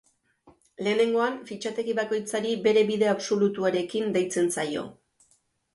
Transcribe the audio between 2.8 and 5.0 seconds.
bide absolutuarekin deitzen zaio.